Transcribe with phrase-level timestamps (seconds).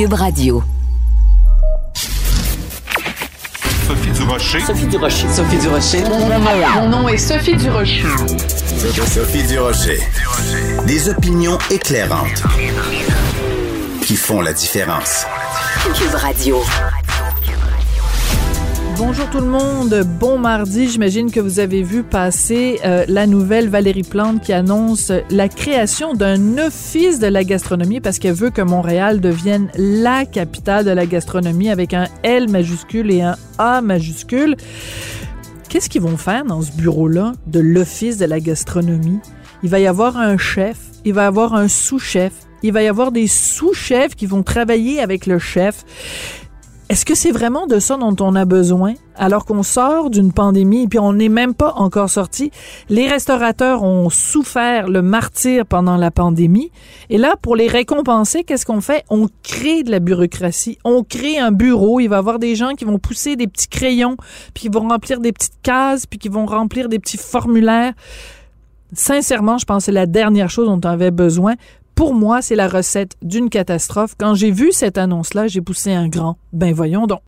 [0.00, 0.62] Cube Radio.
[3.86, 4.60] Sophie Durocher.
[4.60, 5.28] Sophie Durocher.
[5.28, 6.04] Sophie Durocher.
[6.74, 8.06] Mon nom est Sophie Durocher.
[9.06, 10.00] Sophie Durocher.
[10.86, 12.42] Des opinions éclairantes
[14.00, 15.26] qui font la différence.
[15.94, 16.62] Cube Radio.
[19.02, 20.86] Bonjour tout le monde, bon mardi.
[20.86, 26.12] J'imagine que vous avez vu passer euh, la nouvelle Valérie Plante qui annonce la création
[26.12, 31.06] d'un office de la gastronomie parce qu'elle veut que Montréal devienne la capitale de la
[31.06, 34.54] gastronomie avec un L majuscule et un A majuscule.
[35.70, 39.20] Qu'est-ce qu'ils vont faire dans ce bureau-là de l'office de la gastronomie?
[39.62, 40.76] Il va y avoir un chef,
[41.06, 45.00] il va y avoir un sous-chef, il va y avoir des sous-chefs qui vont travailler
[45.00, 45.86] avec le chef.
[46.90, 48.94] Est-ce que c'est vraiment de ça dont on a besoin?
[49.14, 52.50] Alors qu'on sort d'une pandémie et puis on n'est même pas encore sorti?
[52.88, 56.72] Les restaurateurs ont souffert le martyr pendant la pandémie
[57.08, 59.04] et là, pour les récompenser, qu'est-ce qu'on fait?
[59.08, 60.78] On crée de la bureaucratie.
[60.82, 62.00] On crée un bureau.
[62.00, 64.16] Il va y avoir des gens qui vont pousser des petits crayons
[64.52, 67.92] puis qui vont remplir des petites cases puis qui vont remplir des petits formulaires.
[68.92, 71.54] Sincèrement, je pense que c'est la dernière chose dont on avait besoin
[72.00, 74.14] pour moi, c'est la recette d'une catastrophe.
[74.18, 76.38] Quand j'ai vu cette annonce-là, j'ai poussé un grand.
[76.50, 77.20] Ben voyons donc.